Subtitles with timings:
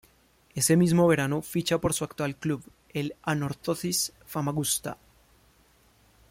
[0.55, 4.97] Ese mismo verano ficha por su actual club, el Anorthosis Famagusta.